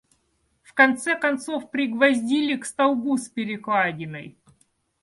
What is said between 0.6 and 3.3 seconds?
В конце концов пригвоздили к столбу с